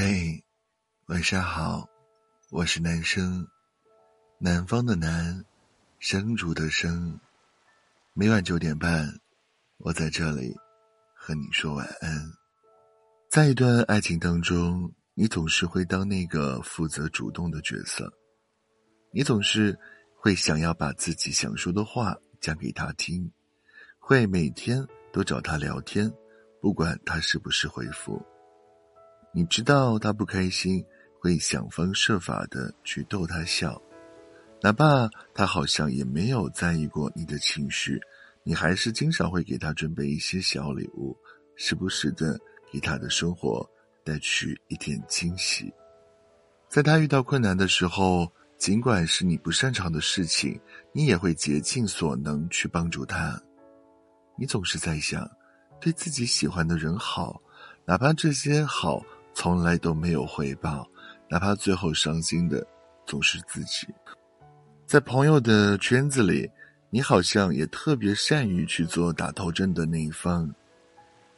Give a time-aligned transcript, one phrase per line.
[0.00, 0.44] 嘿，
[1.06, 1.84] 晚上好，
[2.50, 3.44] 我是男生，
[4.38, 5.44] 南方的南，
[5.98, 7.18] 生竹的生。
[8.12, 9.12] 每晚九点半，
[9.78, 10.54] 我在这里
[11.16, 12.30] 和你说晚安。
[13.28, 18.08] 在一段爱情当中，你总是会当那个负责主动的角色，
[19.10, 19.76] 你总是
[20.14, 23.28] 会想要把自己想说的话讲给他听，
[23.98, 26.08] 会每天都找他聊天，
[26.60, 28.24] 不管他是不是回复。
[29.38, 30.84] 你知道他不开心，
[31.20, 33.80] 会想方设法的去逗他笑，
[34.60, 38.00] 哪怕他好像也没有在意过你的情绪，
[38.42, 41.16] 你还是经常会给他准备一些小礼物，
[41.54, 42.36] 时不时的
[42.72, 43.64] 给他的生活
[44.04, 45.72] 带去一点惊喜。
[46.68, 50.60] 在他遇到困难的时候，尽管是你不擅长的事情，
[50.92, 53.40] 你也会竭尽所能去帮助他。
[54.36, 55.30] 你总是在想，
[55.80, 57.40] 对自己喜欢的人好，
[57.84, 59.00] 哪怕这些好。
[59.40, 60.84] 从来都没有回报，
[61.30, 62.66] 哪怕最后伤心的
[63.06, 63.86] 总是自己。
[64.84, 66.50] 在朋友的圈子里，
[66.90, 70.52] 你好像也特别善于去做打头阵的那一方。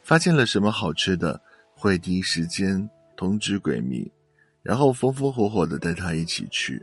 [0.02, 1.38] 发现了什么好吃的，
[1.74, 4.10] 会第一时间通知闺蜜，
[4.62, 6.82] 然后风风火火的带她一起去。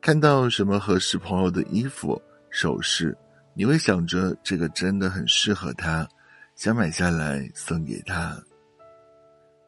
[0.00, 3.18] 看到什么合适朋友的衣服、首饰，
[3.52, 6.08] 你会想着这个真的很适合她，
[6.54, 8.40] 想买下来送给她。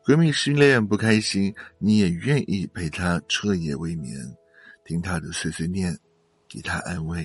[0.05, 4.19] 闺蜜失恋不开心，你也愿意陪她彻夜未眠，
[4.85, 5.97] 听她的碎碎念，
[6.49, 7.25] 给她安慰。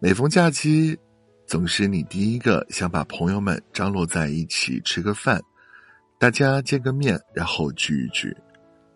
[0.00, 0.98] 每逢假期，
[1.46, 5.42] 总是你第一个想把朋友们张罗在一起吃个饭，
[6.18, 8.34] 大家见个面，然后聚一聚。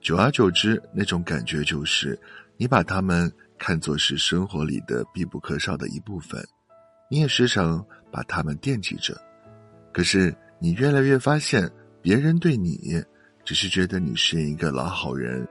[0.00, 2.18] 久而久之，那种感觉就是
[2.56, 6.42] 你把他们看作是生活里的必不可少的一部分，
[7.10, 9.14] 你也时常把他们惦记着。
[9.92, 11.70] 可是你越来越发现。
[12.06, 13.02] 别人对你
[13.44, 15.44] 只是觉得你是一个老好人，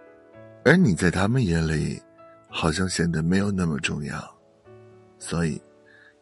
[0.64, 2.02] 而你在他们眼里
[2.48, 4.38] 好像显得没有那么重要。
[5.20, 5.62] 所以，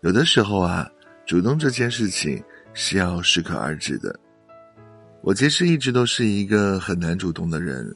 [0.01, 0.89] 有的时候啊，
[1.23, 4.19] 主动这件事情是要适可而止的。
[5.21, 7.95] 我其实一直都是一个很难主动的人，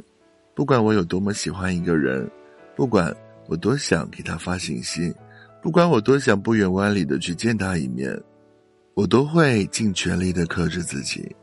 [0.53, 2.29] 不管我有多么喜欢一个人，
[2.75, 3.11] 不管
[3.47, 5.11] 我多想给他发信息，
[5.59, 8.15] 不管我多想不远万里的去见他一面，
[8.93, 11.35] 我都会尽全力的克制自己。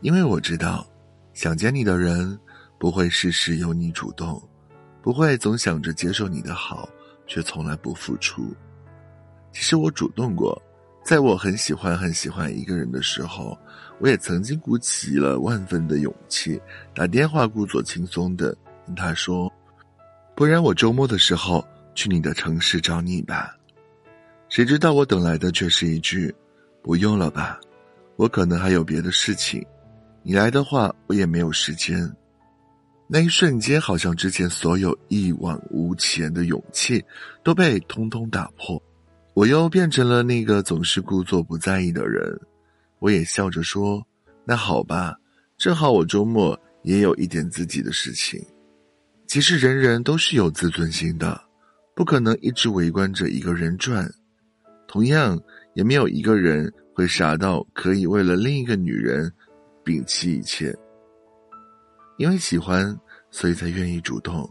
[0.00, 0.86] 因为我知道，
[1.32, 2.38] 想见你的人
[2.78, 4.40] 不会事事由你主动，
[5.02, 6.88] 不会总想着接受你的好，
[7.26, 8.54] 却从来不付出。
[9.50, 10.60] 其实我主动过，
[11.02, 13.58] 在我很喜欢很喜欢一个人的时候，
[13.98, 16.60] 我也曾经鼓起了万分的勇气，
[16.94, 18.56] 打电话故作轻松的
[18.86, 19.52] 跟他说
[20.36, 23.52] ：“不然我周末的时候去你的城市找你吧。”
[24.48, 26.32] 谁知道我等来的却是一句
[26.82, 27.58] ：“不用了吧，
[28.14, 29.64] 我可能还有别的事情。”
[30.28, 32.06] 你来的话，我也没有时间。
[33.06, 37.02] 那一瞬间，好像之前所有一往无前的勇气
[37.42, 38.78] 都被通通打破。
[39.32, 42.38] 我又变成了那个总是故作不在意的人。
[42.98, 44.06] 我也笑着说
[44.44, 45.16] ：“那好吧，
[45.56, 48.38] 正好我周末也有一点自己的事情。”
[49.26, 51.40] 其实人人都是有自尊心的，
[51.96, 54.06] 不可能一直围观着一个人转。
[54.86, 55.40] 同样，
[55.72, 59.32] 也没有一个人会傻到可以为了另一个女人。
[59.88, 60.76] 摒弃一切，
[62.18, 62.94] 因为喜欢，
[63.30, 64.46] 所以才愿意主动。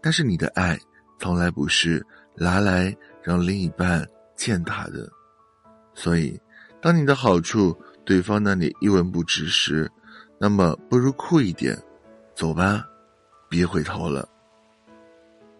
[0.00, 0.78] 但是你的爱
[1.18, 5.10] 从来不是拿来让另一半践踏的。
[5.92, 6.40] 所以，
[6.80, 9.90] 当你的好处对方那里一文不值时，
[10.38, 11.76] 那么不如酷一点，
[12.36, 12.86] 走吧，
[13.48, 14.28] 别回头了。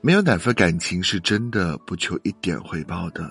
[0.00, 3.28] 没有哪份感情是真的不求一点回报的。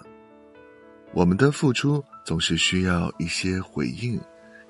[1.14, 4.20] 我们的付出总是需要一些回应。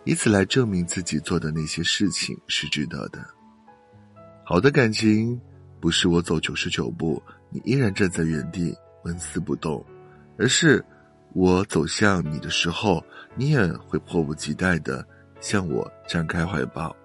[0.06, 3.20] 以此来证明自己做的那些事情是值得的。
[4.44, 5.40] 好的感情
[5.80, 9.84] 不是我走九十九步，你依然站在原地纹丝不动，
[10.38, 10.84] 而是
[11.34, 13.04] 我走向你的时候，
[13.36, 15.06] 你也会迫不及待的
[15.42, 16.96] 向我张开怀抱。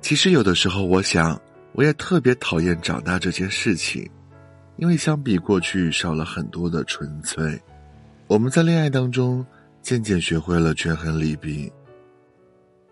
[0.00, 1.40] 其实有的时候，我想
[1.72, 4.10] 我也特别讨厌长大这件事情，
[4.78, 7.60] 因为相比过去少了很多的纯粹。
[8.26, 9.44] 我们在恋爱当中
[9.82, 11.70] 渐渐学会了权衡利弊。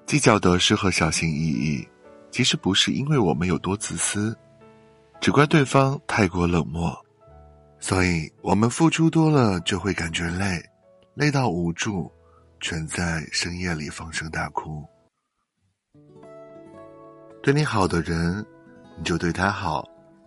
[0.07, 1.89] 计较得失和小心翼翼，
[2.31, 4.37] 其实不是因为我们有多自私，
[5.21, 6.95] 只怪对方太过冷漠。
[7.79, 10.63] 所以我们付出多了就会感觉累，
[11.15, 12.11] 累到无助，
[12.61, 14.85] 全在深夜里放声大哭。
[17.43, 18.45] 对你好的人，
[18.97, 19.83] 你就对他好；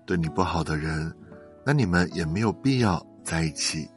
[0.06, 1.12] 对你不好的人，
[1.66, 3.90] 那你们也没有必要在一起。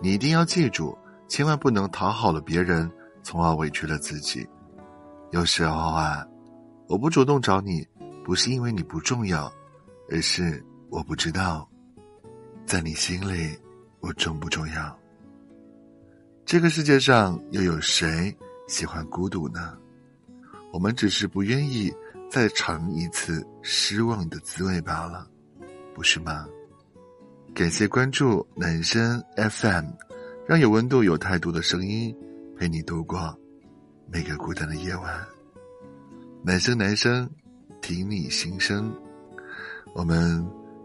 [0.00, 0.96] 你一定要记住，
[1.26, 2.88] 千万不能讨好了别人，
[3.26, 4.48] 从而委屈了自己。
[5.32, 6.24] 有时候啊，
[6.86, 7.84] 我不主动找你，
[8.24, 9.52] 不是因为你不重要，
[10.08, 11.68] 而是我不知道，
[12.64, 13.58] 在你心里
[13.98, 14.96] 我重不重要。
[16.44, 18.32] 这个世界上又有谁
[18.68, 19.76] 喜欢孤独呢？
[20.72, 21.92] 我们只是不愿意
[22.30, 25.28] 再尝一次失望的滋味罢了，
[25.92, 26.46] 不是吗？
[27.52, 29.86] 感谢关注男生 FM，
[30.46, 32.16] 让有温度、有态度的声音
[32.56, 33.38] 陪你度过
[34.10, 35.26] 每个孤单的夜晚。
[36.42, 37.28] 男生男生，
[37.82, 38.92] 听你心声，
[39.94, 40.44] 我们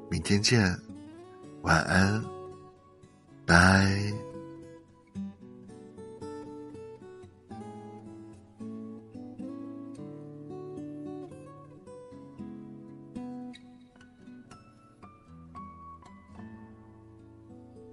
[0.09, 0.77] 明天见，
[1.62, 2.21] 晚安，
[3.45, 4.31] 拜。